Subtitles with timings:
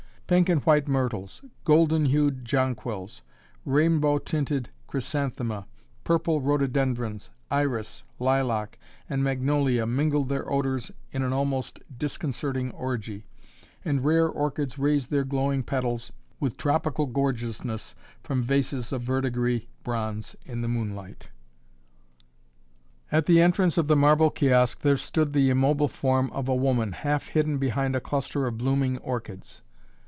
[0.27, 3.21] Pink and white myrtles, golden hued jonquils,
[3.65, 5.65] rainbow tinted chrysanthema,
[6.05, 8.79] purple rhododendrons, iris, lilac
[9.09, 13.25] and magnolia mingled their odors in an almost disconcerting orgy,
[13.83, 17.93] and rare orchids raised their glowing petals with tropical gorgeousness
[18.23, 21.29] from vases of verdigris bronze in the moonlight.
[23.11, 26.93] At the entrance of the marble kiosk, there stood the immobile form of a woman,
[26.93, 29.61] half hidden behind a cluster of blooming orchids.